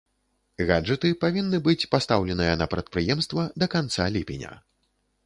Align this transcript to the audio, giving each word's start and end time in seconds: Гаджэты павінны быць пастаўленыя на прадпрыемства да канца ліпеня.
Гаджэты 0.69 1.11
павінны 1.23 1.59
быць 1.67 1.87
пастаўленыя 1.93 2.53
на 2.63 2.69
прадпрыемства 2.73 3.47
да 3.65 3.71
канца 3.75 4.09
ліпеня. 4.17 4.57